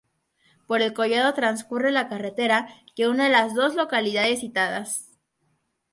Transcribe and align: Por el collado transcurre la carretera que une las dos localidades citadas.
Por 0.65 0.81
el 0.81 0.93
collado 0.93 1.31
transcurre 1.35 1.91
la 1.91 2.07
carretera 2.09 2.67
que 2.95 3.07
une 3.07 3.29
las 3.29 3.53
dos 3.53 3.75
localidades 3.75 4.39
citadas. 4.39 5.11